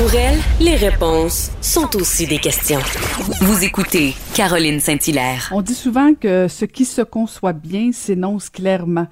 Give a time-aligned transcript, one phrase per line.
[0.00, 2.80] Pour elle, les réponses sont aussi des questions.
[3.42, 5.50] Vous écoutez Caroline Saint-Hilaire.
[5.52, 9.08] On dit souvent que ce qui se conçoit bien s'énonce clairement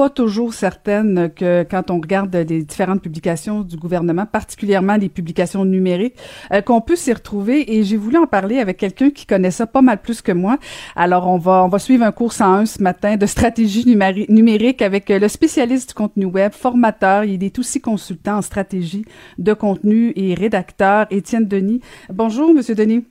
[0.00, 5.66] pas toujours certaine que quand on regarde les différentes publications du gouvernement, particulièrement les publications
[5.66, 6.16] numériques,
[6.54, 7.74] euh, qu'on peut s'y retrouver.
[7.74, 10.56] Et j'ai voulu en parler avec quelqu'un qui connaît ça pas mal plus que moi.
[10.96, 15.10] Alors, on va, on va suivre un cours 101 ce matin de stratégie numérique avec
[15.10, 17.24] le spécialiste du contenu web, formateur.
[17.24, 19.04] Il est aussi consultant en stratégie
[19.36, 21.82] de contenu et rédacteur, Étienne Denis.
[22.08, 23.04] Bonjour, Monsieur Denis.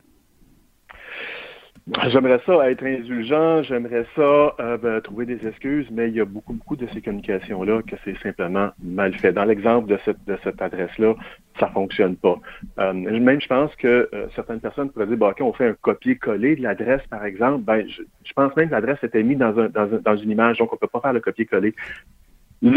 [2.08, 4.22] J'aimerais ça être indulgent, j'aimerais ça
[4.60, 7.96] euh, ben, trouver des excuses, mais il y a beaucoup, beaucoup de ces communications-là que
[8.06, 9.34] c'est simplement mal fait.
[9.34, 11.16] Dans l'exemple de cette, de cette adresse-là,
[11.60, 12.40] ça fonctionne pas.
[12.80, 15.76] Euh, même, je pense que euh, certaines personnes pourraient dire, bon, OK, on fait un
[15.82, 17.64] copier-coller de l'adresse, par exemple.
[17.64, 20.72] Ben, je, pense même que l'adresse était mise dans, un, dans, dans, une image, donc
[20.72, 21.74] on peut pas faire le copier-coller.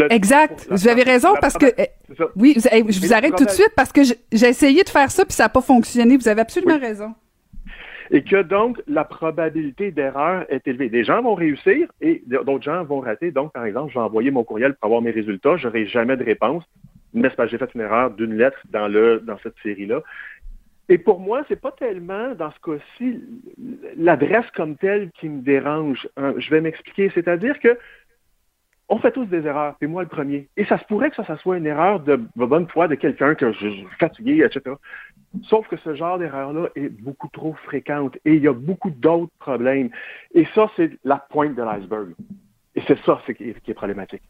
[0.09, 0.67] exact.
[0.71, 1.67] vous avez raison parce que
[2.35, 5.33] oui, je vous arrête tout de suite parce que j'ai essayé de faire ça puis
[5.33, 6.17] ça n'a pas fonctionné.
[6.17, 7.13] Vous avez absolument raison
[8.11, 10.89] et que donc la probabilité d'erreur est élevée.
[10.89, 13.31] Des gens vont réussir et d'autres gens vont rater.
[13.31, 16.17] Donc, par exemple, je vais envoyer mon courriel pour avoir mes résultats, je n'aurai jamais
[16.17, 16.63] de réponse,
[17.13, 20.01] mais c'est parce que j'ai fait une erreur d'une lettre dans, le, dans cette série-là.
[20.87, 23.19] Et pour moi, c'est pas tellement, dans ce cas-ci,
[23.97, 26.07] l'adresse comme telle qui me dérange.
[26.15, 27.11] Hein, je vais m'expliquer.
[27.15, 27.75] C'est-à-dire que
[28.87, 30.47] on fait tous des erreurs, et moi le premier.
[30.57, 33.33] Et ça se pourrait que ça, ça soit une erreur de, bonne foi de quelqu'un
[33.33, 34.75] que je suis fatigué, etc.
[35.43, 39.31] Sauf que ce genre d'erreur-là est beaucoup trop fréquente et il y a beaucoup d'autres
[39.39, 39.89] problèmes.
[40.33, 42.13] Et ça, c'est la pointe de l'iceberg.
[42.75, 44.21] Et c'est ça qui est, qui est problématique.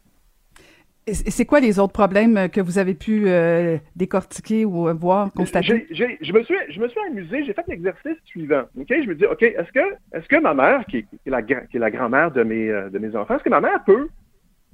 [1.08, 5.86] Et c'est quoi les autres problèmes que vous avez pu euh, décortiquer ou voir, constater?
[5.92, 8.64] je, me suis, je me suis amusé, j'ai fait l'exercice suivant.
[8.74, 11.78] Je me dis, OK, est-ce que, est-ce que ma mère, qui est, la, qui est
[11.78, 14.08] la grand-mère de mes, euh, de mes enfants, est-ce que ma mère peut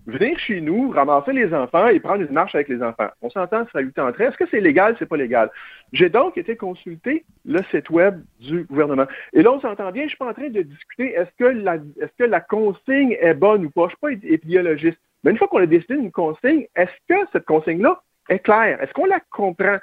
[0.07, 3.09] venir chez nous, ramasser les enfants et prendre une marche avec les enfants.
[3.21, 4.25] On s'entend, ça a entrée.
[4.25, 5.51] Est-ce que c'est légal, c'est pas légal?
[5.93, 9.07] J'ai donc été consulter le site web du gouvernement.
[9.33, 11.77] Et là, on s'entend bien, je suis pas en train de discuter est-ce que la,
[12.01, 13.85] est-ce que la consigne est bonne ou pas?
[13.85, 14.99] Je suis pas épidémiologiste.
[15.25, 18.83] Mais une fois qu'on a décidé d'une consigne, est-ce que cette consigne-là est claire?
[18.83, 19.77] Est-ce qu'on la comprend?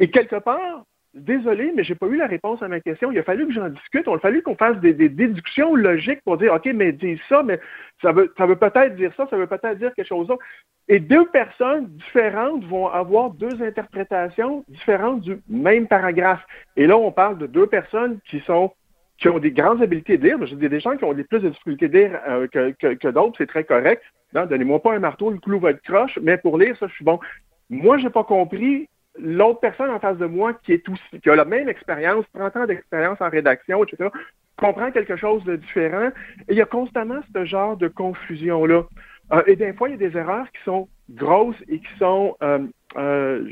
[0.00, 0.84] Et quelque part,
[1.14, 3.12] Désolé, mais j'ai pas eu la réponse à ma question.
[3.12, 4.08] Il a fallu que j'en discute.
[4.08, 7.60] On a fallu qu'on fasse des, déductions logiques pour dire, OK, mais dis ça, mais
[8.00, 10.42] ça veut, ça veut peut-être dire ça, ça veut peut-être dire quelque chose d'autre.
[10.88, 16.42] Et deux personnes différentes vont avoir deux interprétations différentes du même paragraphe.
[16.76, 18.72] Et là, on parle de deux personnes qui sont
[19.18, 20.38] qui ont des grandes habiletés de lire.
[20.38, 23.36] Dis des gens qui ont des plus de difficultés de lire euh, que, que, d'autres,
[23.38, 24.02] c'est très correct.
[24.32, 27.04] Donnez-moi pas un marteau, le clou va être croche, mais pour lire, ça, je suis
[27.04, 27.20] bon.
[27.68, 28.88] Moi, j'ai pas compris
[29.18, 32.56] l'autre personne en face de moi qui est aussi, qui a la même expérience, 30
[32.56, 34.10] ans d'expérience en rédaction, etc.,
[34.56, 36.10] comprend quelque chose de différent.
[36.48, 38.84] Et il y a constamment ce genre de confusion-là.
[39.32, 42.36] Euh, et des fois, il y a des erreurs qui sont grosses et qui sont
[42.42, 43.48] euh, euh,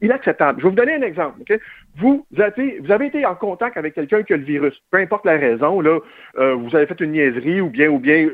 [0.00, 0.60] inacceptables.
[0.60, 1.42] Je vais vous donner un exemple.
[1.96, 5.26] Vous, avez, vous avez été en contact avec quelqu'un qui a le virus, peu importe
[5.26, 5.98] la raison, là,
[6.34, 8.28] vous avez fait une niaiserie ou bien, ou bien,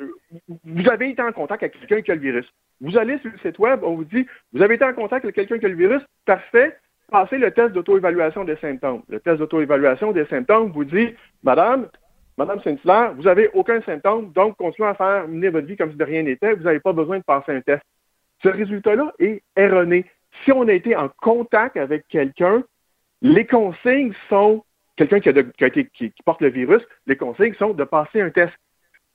[0.65, 2.47] vous avez été en contact avec quelqu'un qui a le virus.
[2.81, 5.35] Vous allez sur le site web, on vous dit, vous avez été en contact avec
[5.35, 6.77] quelqu'un qui a le virus, parfait,
[7.11, 9.03] passez le test d'auto-évaluation des symptômes.
[9.09, 11.89] Le test d'auto-évaluation des symptômes vous dit, Madame,
[12.37, 15.97] Madame Saint-Hilaire, vous n'avez aucun symptôme, donc continuez à faire mener votre vie comme si
[15.97, 17.83] de rien n'était, vous n'avez pas besoin de passer un test.
[18.43, 20.05] Ce résultat-là est erroné.
[20.45, 22.63] Si on a été en contact avec quelqu'un,
[23.23, 24.65] les consignes sont,
[24.97, 28.55] quelqu'un qui, porte le virus, les consignes sont de passer un test.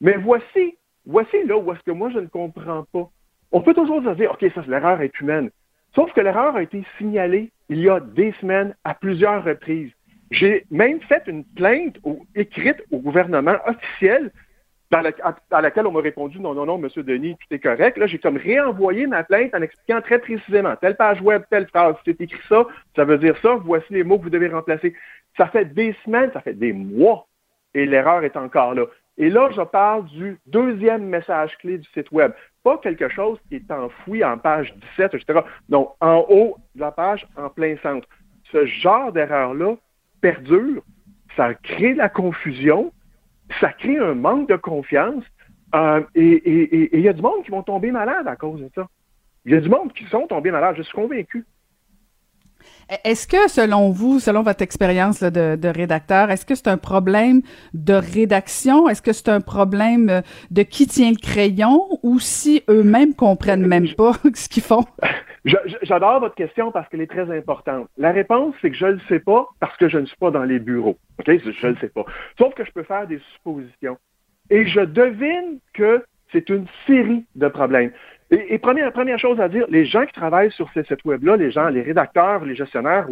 [0.01, 3.09] Mais voici, voici là où est-ce que moi je ne comprends pas.
[3.51, 5.49] On peut toujours dire, OK, ça, l'erreur est humaine.
[5.95, 9.91] Sauf que l'erreur a été signalée il y a des semaines à plusieurs reprises.
[10.31, 11.97] J'ai même fait une plainte
[12.33, 14.31] écrite au gouvernement officiel
[14.93, 17.97] à laquelle on m'a répondu non, non, non, monsieur Denis, tout est correct.
[17.97, 21.95] Là, j'ai comme réenvoyé ma plainte en expliquant très précisément telle page web, telle phrase.
[22.05, 24.95] C'est écrit ça, ça veut dire ça, voici les mots que vous devez remplacer.
[25.37, 27.27] Ça fait des semaines, ça fait des mois,
[27.73, 28.85] et l'erreur est encore là.
[29.17, 32.31] Et là, je parle du deuxième message clé du site web.
[32.63, 35.41] Pas quelque chose qui est enfoui en page 17, etc.
[35.69, 38.07] Non, en haut de la page, en plein centre.
[38.51, 39.75] Ce genre d'erreur-là
[40.21, 40.81] perdure,
[41.35, 42.91] ça crée de la confusion,
[43.59, 45.23] ça crée un manque de confiance,
[45.75, 48.87] euh, et il y a du monde qui vont tomber malade à cause de ça.
[49.45, 51.45] Il y a du monde qui sont tombés malades, je suis convaincu.
[52.91, 57.41] E-, est-ce que, selon vous, selon votre expérience de, rédacteur, est-ce que c'est un problème
[57.73, 58.89] de rédaction?
[58.89, 60.21] Est-ce que c'est un problème euh,
[60.51, 64.85] de qui tient le crayon ou si eux-mêmes comprennent même pas ce qu'ils font?
[65.81, 67.89] J'adore votre question parce qu'elle est très importante.
[67.97, 70.31] La réponse, c'est que je ne le sais pas parce que je ne suis pas
[70.31, 70.97] dans les bureaux.
[71.25, 72.05] Je ne le sais pas.
[72.37, 73.97] Sauf que je peux faire des suppositions.
[74.49, 77.91] Et je devine que c'est une série de problèmes.
[78.33, 81.51] Et, première, première chose à dire, les gens qui travaillent sur ces sites web-là, les
[81.51, 83.07] gens, les rédacteurs, les gestionnaires,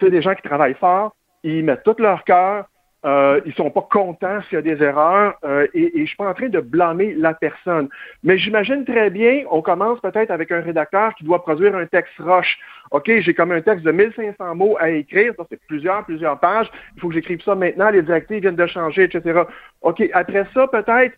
[0.00, 1.14] c'est des gens qui travaillent fort,
[1.44, 2.66] ils mettent tout leur cœur,
[3.04, 6.16] euh, ils sont pas contents s'il y a des erreurs, euh, et, et je suis
[6.16, 7.88] pas en train de blâmer la personne.
[8.24, 12.18] Mais j'imagine très bien, on commence peut-être avec un rédacteur qui doit produire un texte
[12.18, 12.58] roche.
[12.90, 16.68] OK, j'ai comme un texte de 1500 mots à écrire, ça c'est plusieurs, plusieurs pages,
[16.96, 19.42] il faut que j'écrive ça maintenant, les directives viennent de changer, etc.
[19.82, 21.14] OK, après ça, peut-être,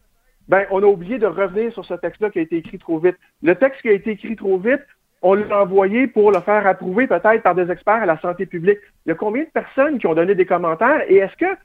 [0.49, 3.17] ben, on a oublié de revenir sur ce texte-là qui a été écrit trop vite.
[3.43, 4.81] Le texte qui a été écrit trop vite,
[5.21, 8.79] on l'a envoyé pour le faire approuver peut-être par des experts à la santé publique.
[9.05, 11.59] Il y a combien de personnes qui ont donné des commentaires et est-ce que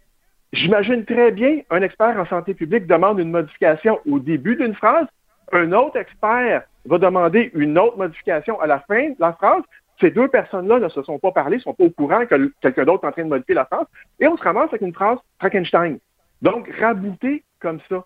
[0.51, 5.07] j'imagine très bien un expert en santé publique demande une modification au début d'une phrase,
[5.51, 9.63] un autre expert va demander une autre modification à la fin de la phrase.
[10.01, 12.83] Ces deux personnes-là ne se sont pas parlé, ne sont pas au courant que quelqu'un
[12.83, 13.85] d'autre est en train de modifier la phrase
[14.19, 15.99] et on se ramasse avec une phrase Frankenstein.
[16.41, 18.03] Donc, rabouter comme ça.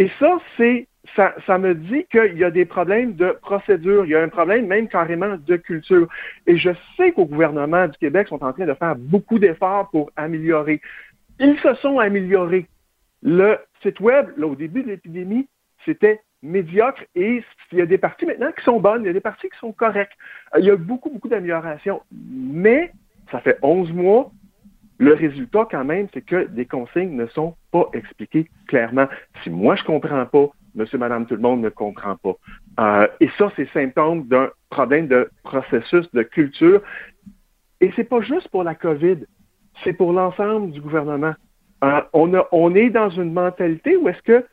[0.00, 4.14] Et ça, c'est ça, me dit qu'il y a des problèmes de procédure, il y
[4.14, 6.08] a un problème même carrément de culture.
[6.46, 10.10] Et je sais qu'au gouvernement du Québec sont en train de faire beaucoup d'efforts pour
[10.16, 10.80] améliorer.
[11.38, 12.66] Ils se sont améliorés.
[13.22, 15.46] Le site web, là, au début de l'épidémie,
[15.84, 19.12] c'était médiocre et il y a des parties maintenant qui sont bonnes, il y a
[19.12, 20.16] des parties qui sont correctes.
[20.58, 22.00] Il y a beaucoup, beaucoup d'améliorations.
[22.10, 22.90] Mais
[23.30, 24.32] ça fait 11 mois
[25.00, 29.08] le résultat, quand même, c'est que des consignes ne sont pas expliquées clairement.
[29.42, 32.34] Si moi, je comprends pas, monsieur, madame, tout le monde ne comprend pas.
[32.80, 36.82] Euh, et ça, c'est symptôme d'un problème de processus de culture.
[37.80, 39.24] Et c'est pas juste pour la COVID,
[39.82, 41.32] c'est pour l'ensemble du gouvernement.
[41.82, 44.44] Euh, on, on est dans une mentalité où est-ce que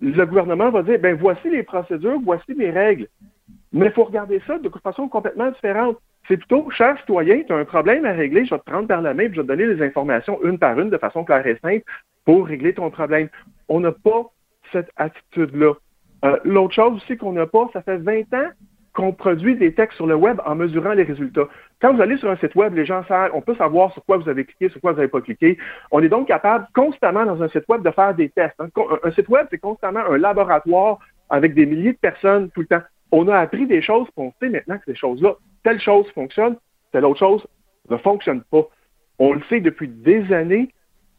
[0.00, 3.06] le gouvernement va dire, ben voici les procédures, voici les règles.
[3.72, 5.98] Mais il faut regarder ça de façon complètement différente.
[6.28, 9.00] C'est plutôt, cher citoyen, tu as un problème à régler, je vais te prendre par
[9.00, 11.46] la main et je vais te donner les informations une par une de façon claire
[11.46, 11.84] et simple
[12.26, 13.28] pour régler ton problème.
[13.68, 14.26] On n'a pas
[14.70, 15.72] cette attitude-là.
[16.26, 18.50] Euh, l'autre chose aussi qu'on n'a pas, ça fait 20 ans
[18.92, 21.48] qu'on produit des textes sur le web en mesurant les résultats.
[21.80, 24.18] Quand vous allez sur un site web, les gens savent, on peut savoir sur quoi
[24.18, 25.56] vous avez cliqué, sur quoi vous n'avez pas cliqué.
[25.92, 28.56] On est donc capable constamment dans un site web de faire des tests.
[28.60, 30.98] Un site web, c'est constamment un laboratoire
[31.30, 32.82] avec des milliers de personnes tout le temps.
[33.12, 36.56] On a appris des choses, puis on sait maintenant que ces choses-là telle chose fonctionne,
[36.92, 37.46] telle autre chose
[37.90, 38.66] ne fonctionne pas.
[39.18, 40.68] On le sait depuis des années,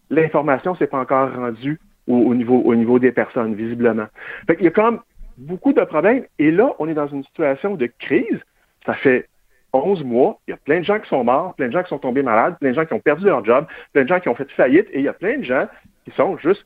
[0.10, 4.08] l'information s'est pas encore rendue au, niveau, au niveau des personnes, visiblement.
[4.48, 5.02] Fait Il y a comme
[5.38, 6.26] beaucoup de problèmes.
[6.40, 8.40] Et là, on est dans une situation de crise.
[8.86, 9.28] Ça fait
[9.74, 10.40] 11 mois.
[10.48, 12.24] Il y a plein de gens qui sont morts, plein de gens qui sont tombés
[12.24, 14.50] malades, plein de gens qui ont perdu leur job, plein de gens qui ont fait
[14.52, 14.88] faillite.
[14.92, 15.68] Et il y a plein de gens
[16.06, 16.66] qui sont juste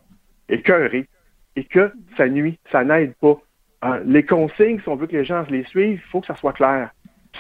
[0.50, 1.08] écœurés.
[1.56, 3.38] Et que ça nuit, ça n'aide pas.
[3.82, 6.36] Hein, les consignes, si on veut que les gens les suivent, il faut que ça
[6.36, 6.89] soit clair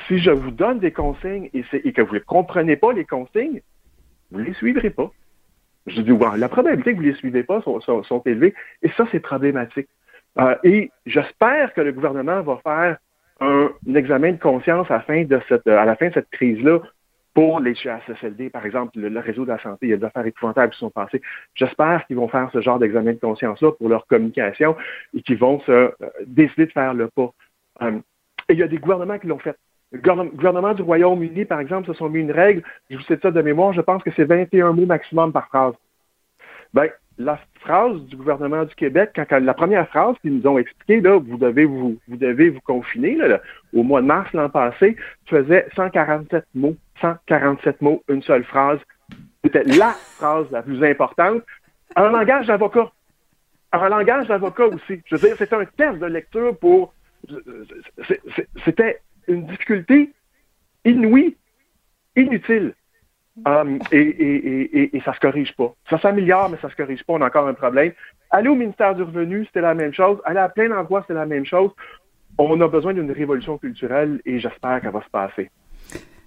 [0.07, 3.61] si je vous donne des consignes et, que vous ne comprenez pas les consignes,
[4.31, 5.11] vous ne les suivrez pas.
[5.87, 9.19] Je dis, la probabilité que vous ne les suivez pas sont, élevées, et ça, c'est
[9.19, 9.87] problématique.
[10.39, 12.97] Euh, et j'espère que le gouvernement va faire
[13.39, 16.79] un, examen de conscience à la fin de cette, à la fin de cette crise-là
[17.33, 19.87] pour les CHSLD, par exemple, le, réseau de la santé.
[19.87, 21.21] Il y a des affaires épouvantables qui sont passées.
[21.55, 24.75] J'espère qu'ils vont faire ce genre d'examen de conscience-là pour leur communication
[25.15, 25.91] et qu'ils vont se euh,
[26.25, 27.31] décider de faire le pas.
[27.81, 27.99] Euh,
[28.49, 29.57] et il y a des gouvernements qui l'ont fait.
[29.93, 33.29] Le gouvernement du Royaume-Uni, par exemple, se sont mis une règle, je vous sais ça
[33.29, 35.75] de mémoire, je pense que c'est 21 mots maximum par phrase.
[36.73, 41.19] Ben, la phrase du gouvernement du Québec, la première phrase qu'ils nous ont expliqué, là,
[41.19, 43.19] vous devez vous, devez vous confiner,
[43.71, 44.97] au mois de mars l'an passé,
[45.27, 48.79] faisait 147 mots, 147 mots, une seule phrase.
[49.43, 51.43] C'était la phrase la plus importante
[51.95, 52.91] en langage d'avocat.
[53.71, 55.01] En langage d'avocat aussi.
[55.05, 56.93] Je veux dire, c'était un test de lecture pour.
[58.65, 60.11] C'était une difficulté
[60.85, 61.35] inouïe,
[62.15, 62.73] inutile.
[63.47, 65.73] Um, et, et, et, et, ça se corrige pas.
[65.89, 67.13] Ça s'améliore, mais ça se corrige pas.
[67.13, 67.91] On a encore un problème.
[68.29, 70.19] Aller au ministère du Revenu, c'était la même chose.
[70.23, 71.71] Aller à plein d'endroits, c'est la même chose.
[72.37, 75.49] On a besoin d'une révolution culturelle et j'espère qu'elle va se passer.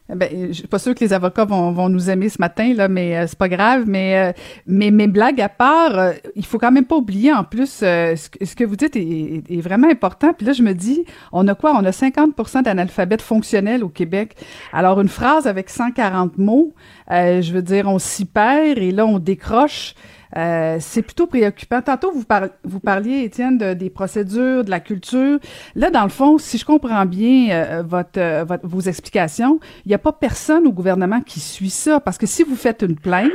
[0.08, 2.86] Ben, je suis pas sûre que les avocats vont, vont nous aimer ce matin là,
[2.86, 3.84] mais euh, c'est pas grave.
[3.88, 4.32] Mais euh,
[4.66, 8.54] mais mes blagues à part, euh, il faut quand même pas oublier en plus ce,
[8.54, 10.32] que vous dites est, est, vraiment important.
[10.32, 11.72] Puis là, je me dis, on a quoi?
[11.74, 14.36] On a 50% d'analphabètes fonctionnels au Québec.
[14.72, 16.72] Alors une phrase avec 140 mots,
[17.10, 19.94] je veux dire, on s'y perd et là on décroche.
[20.36, 21.80] Euh, c'est plutôt préoccupant.
[21.80, 22.24] Tantôt, vous,
[22.64, 25.38] vous parliez, Étienne, de, des procédures, de la culture.
[25.74, 27.82] Là, dans le fond, si je comprends bien euh,
[28.16, 32.00] euh, votre, vos explications, il n'y a pas personne au gouvernement qui suit ça.
[32.00, 33.30] Parce que si vous faites une plainte,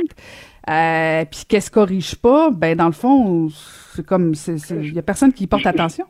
[1.30, 3.48] puis qu'elle se corrige pas, ben dans le fond,
[3.94, 6.06] c'est comme, il y a personne qui y porte attention.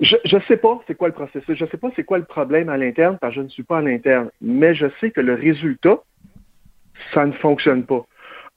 [0.00, 2.24] Je ne sais pas c'est quoi le processus, je ne sais pas c'est quoi le
[2.24, 5.34] problème à l'interne, parce je ne suis pas à l'interne, mais je sais que le
[5.34, 6.02] résultat,
[7.12, 8.04] ça ne fonctionne pas.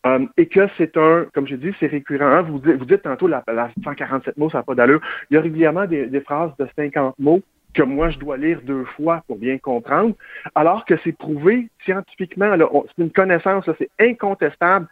[0.08, 2.26] Euh, et que c'est un, comme j'ai dit, c'est récurrent.
[2.26, 2.42] Hein.
[2.44, 3.44] Vous, vous, dites tantôt la,
[3.84, 5.02] 147 mots, ça n'a pas d'allure.
[5.30, 7.42] Il y a régulièrement des, phrases de 50 mots
[7.74, 10.16] que moi, je dois lire deux fois pour bien comprendre,
[10.56, 14.88] alors que c'est prouvé scientifiquement, c'est une connaissance, c'est incontestable.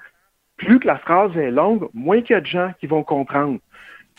[0.58, 3.60] Plus que la phrase est longue, moins qu'il y a de gens qui vont comprendre.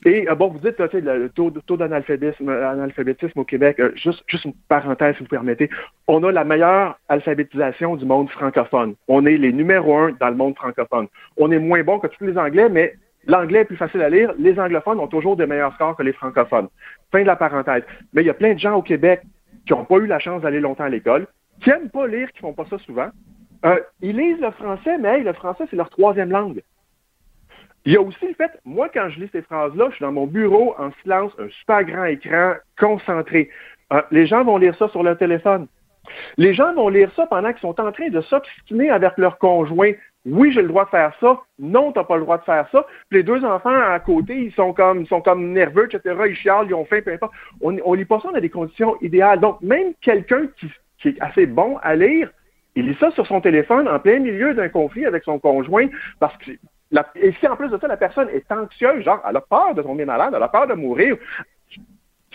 [0.05, 4.53] Et euh, bon, vous dites le taux, taux d'analphabétisme au Québec, euh, juste, juste une
[4.69, 5.71] parenthèse, si vous permettez.
[6.07, 8.95] On a la meilleure alphabétisation du monde francophone.
[9.09, 11.07] On est les numéros un dans le monde francophone.
[11.39, 12.95] On est moins bon que tous les Anglais, mais
[13.27, 14.33] l'anglais est plus facile à lire.
[14.39, 16.69] Les anglophones ont toujours des meilleurs scores que les francophones.
[17.11, 17.83] Fin de la parenthèse.
[18.13, 19.23] Mais il y a plein de gens au Québec
[19.67, 21.27] qui n'ont pas eu la chance d'aller longtemps à l'école,
[21.61, 23.09] qui n'aiment pas lire, qui font pas ça souvent.
[23.65, 26.63] Euh, ils lisent le français, mais le français, c'est leur troisième langue.
[27.87, 30.11] Il y a aussi le fait, moi, quand je lis ces phrases-là, je suis dans
[30.11, 33.49] mon bureau en silence, un super grand écran, concentré.
[33.93, 35.69] Euh, les gens vont lire ça sur leur téléphone.
[36.37, 39.93] Les gens vont lire ça pendant qu'ils sont en train de s'obstiner avec leur conjoint.
[40.25, 41.41] Oui, j'ai le droit de faire ça.
[41.61, 42.85] Non, tu n'as pas le droit de faire ça.
[43.09, 46.17] Puis les deux enfants à côté, ils sont comme, sont comme nerveux, etc.
[46.29, 47.33] Ils chialent, ils ont faim, peu importe.
[47.61, 49.39] On, on lit pas ça dans des conditions idéales.
[49.39, 50.67] Donc, même quelqu'un qui,
[50.99, 52.33] qui est assez bon à lire,
[52.75, 55.87] il lit ça sur son téléphone en plein milieu d'un conflit avec son conjoint
[56.19, 56.51] parce que
[57.17, 59.83] et si en plus de ça, la personne est anxieuse, genre, elle a peur de
[59.83, 61.17] tomber malade, elle a peur de mourir,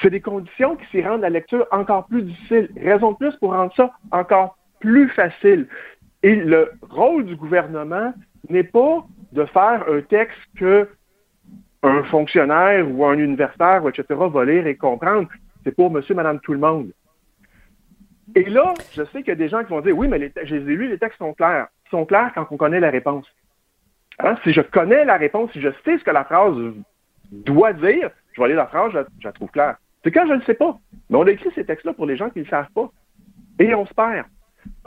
[0.01, 2.69] c'est des conditions qui s'y rendent la lecture encore plus difficile.
[2.77, 5.67] Raison de plus pour rendre ça encore plus facile.
[6.23, 8.13] Et le rôle du gouvernement
[8.49, 10.87] n'est pas de faire un texte que
[11.83, 15.27] un fonctionnaire ou un universitaire, etc., va lire et comprendre.
[15.63, 16.91] C'est pour monsieur, madame, tout le monde.
[18.35, 20.31] Et là, je sais qu'il y a des gens qui vont dire, oui, mais les,
[20.43, 21.67] je les ai lus, les textes sont clairs.
[21.87, 23.25] Ils sont clairs quand on connaît la réponse.
[24.23, 24.37] Hein?
[24.43, 26.55] Si je connais la réponse, si je sais ce que la phrase
[27.31, 29.77] doit dire, je vais lire la phrase, je, la trouve claire.
[30.03, 30.77] C'est quand je ne le sais pas.
[31.09, 32.91] Mais on a écrit ces textes-là pour les gens qui ne le savent pas.
[33.59, 34.25] Et on se perd.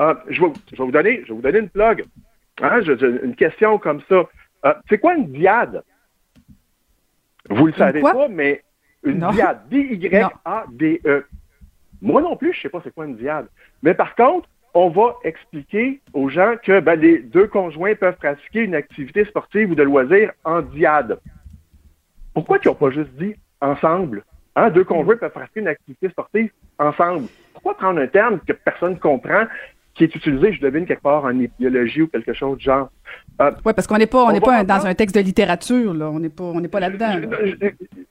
[0.01, 2.05] Euh, je, vais, vous donner, je vais vous donner une plug.
[2.63, 2.81] Hein?
[2.83, 4.25] une question comme ça.
[4.65, 5.83] Euh, c'est quoi une diade?
[7.51, 8.63] Vous le savez pas, mais
[9.03, 9.61] une diade.
[9.69, 11.27] D-Y-A-D-E.
[12.01, 13.47] Moi non plus, je ne sais pas c'est quoi une diade.
[13.83, 18.61] Mais par contre, on va expliquer aux gens que ben, les deux conjoints peuvent pratiquer
[18.61, 21.19] une activité sportive ou de loisir en diade.
[22.35, 24.25] Pourquoi ils n'ont pas juste dit ensemble?
[24.57, 27.29] Hein, deux conjoints peuvent pratiquer une activité sportive ensemble.
[27.53, 29.45] Pourquoi prendre un terme que personne ne comprend,
[29.95, 32.91] qui est utilisé, je devine, quelque part en biologie ou quelque chose du genre?
[33.41, 36.11] Euh, oui, parce qu'on n'est pas, on pas dans un texte de littérature, là.
[36.11, 37.21] On n'est pas, on n'est pas là-dedans.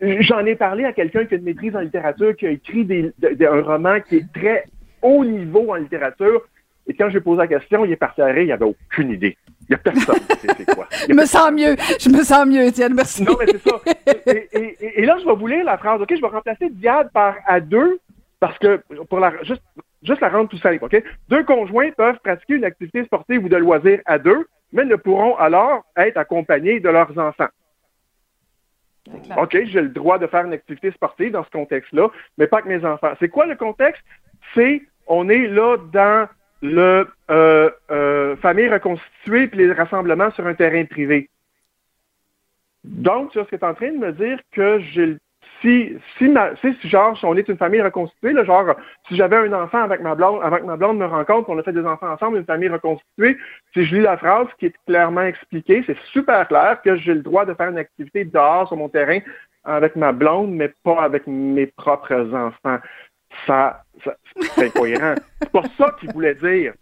[0.01, 3.61] J'en ai parlé à quelqu'un qui a une maîtrise en littérature, qui a écrit un
[3.61, 4.65] roman qui est très
[5.01, 6.41] haut niveau en littérature,
[6.87, 9.37] et quand j'ai posé la question, il est parti à rire, il n'avait aucune idée.
[9.61, 10.87] Il n'y a personne c'est quoi.
[11.07, 11.75] Je me sens mieux.
[11.99, 12.93] Je me sens mieux, Étienne.
[12.93, 13.23] Merci.
[13.23, 13.79] Non, mais c'est ça.
[14.81, 16.01] Et, là, je vais vous lire la phrase.
[16.01, 17.99] OK, je vais remplacer diade par à deux
[18.41, 19.61] parce que pour la juste,
[20.01, 20.83] juste la rendre tout simple.
[20.83, 21.01] OK?
[21.29, 25.37] Deux conjoints peuvent pratiquer une activité sportive ou de loisir à deux, mais ne pourront
[25.37, 27.47] alors être accompagnés de leurs enfants.
[29.37, 32.67] OK, j'ai le droit de faire une activité sportive dans ce contexte-là, mais pas avec
[32.67, 33.13] mes enfants.
[33.19, 34.03] C'est quoi le contexte?
[34.53, 36.27] C'est on est là dans
[36.63, 41.29] le euh, euh, famille reconstituée puis les rassemblements sur un terrain privé.
[42.85, 45.17] Donc, tu es en train de me dire que j'ai
[45.61, 48.75] si, si, ma, si, genre, on est une famille reconstituée, là, genre,
[49.07, 51.71] si j'avais un enfant avec ma blonde, avec ma blonde me rencontre, on a fait
[51.71, 53.37] des enfants ensemble, une famille reconstituée,
[53.73, 57.21] si je lis la phrase qui est clairement expliquée, c'est super clair que j'ai le
[57.21, 59.19] droit de faire une activité dehors sur mon terrain
[59.63, 62.79] avec ma blonde, mais pas avec mes propres enfants.
[63.45, 63.83] Ça,
[64.55, 65.15] c'est incohérent.
[65.41, 66.73] c'est pas ça qu'il voulait dire.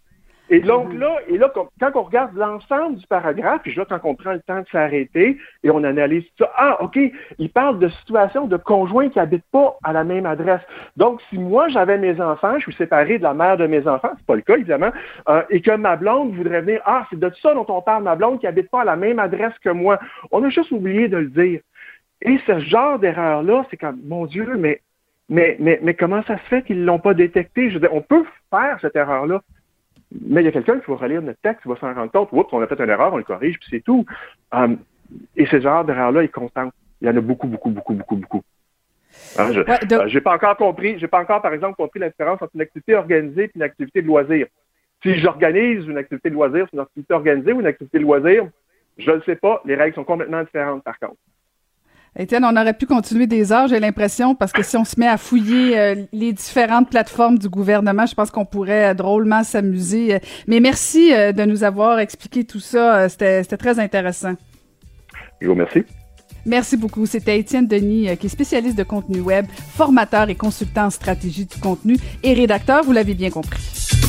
[0.52, 4.14] Et donc là, et là, quand on regarde l'ensemble du paragraphe, puis là, quand on
[4.14, 6.98] prend le temps de s'arrêter et on analyse ça, ah, OK,
[7.38, 10.60] il parle de situations de conjoints qui habitent pas à la même adresse.
[10.98, 14.10] Donc, si moi, j'avais mes enfants, je suis séparé de la mère de mes enfants,
[14.14, 14.92] c'est pas le cas, évidemment,
[15.30, 18.16] euh, et que ma blonde voudrait venir, ah, c'est de ça dont on parle, ma
[18.16, 19.98] blonde qui habite pas à la même adresse que moi.
[20.32, 21.60] On a juste oublié de le dire.
[22.20, 24.82] Et ce genre d'erreur-là, c'est comme, mon Dieu, mais,
[25.32, 27.70] mais, mais, mais comment ça se fait qu'ils l'ont pas détecté?
[27.70, 29.40] Je veux dire, on peut faire cette erreur-là.
[30.20, 32.28] Mais il y a quelqu'un qui va relire notre texte, qui va s'en rendre compte,
[32.32, 34.04] oups, on a fait une erreur, on le corrige, puis c'est tout.
[34.52, 34.76] Um,
[35.34, 36.68] et ce genre d'erreur-là est constant.
[37.00, 38.42] Il y en a beaucoup, beaucoup, beaucoup, beaucoup, beaucoup.
[39.38, 42.42] Hein, je n'ai euh, pas encore compris, j'ai pas encore, par exemple, compris la différence
[42.42, 44.46] entre une activité organisée et une activité de loisir.
[45.02, 48.48] Si j'organise une activité de loisir, c'est une activité organisée ou une activité de loisir,
[48.98, 49.62] je ne le sais pas.
[49.64, 51.16] Les règles sont complètement différentes, par contre.
[52.18, 55.08] Étienne, on aurait pu continuer des heures, j'ai l'impression, parce que si on se met
[55.08, 60.18] à fouiller euh, les différentes plateformes du gouvernement, je pense qu'on pourrait euh, drôlement s'amuser.
[60.46, 63.08] Mais merci euh, de nous avoir expliqué tout ça.
[63.08, 64.34] C'était très intéressant.
[65.40, 65.84] Je vous remercie.
[66.44, 67.06] Merci beaucoup.
[67.06, 71.58] C'était Étienne Denis, qui est spécialiste de contenu web, formateur et consultant en stratégie du
[71.60, 74.01] contenu et rédacteur, vous l'avez bien compris.